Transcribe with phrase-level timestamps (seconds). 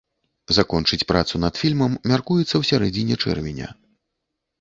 [0.57, 3.69] Закончыць працу над фільмам мяркуецца ў сярэдзіне чэрвеня.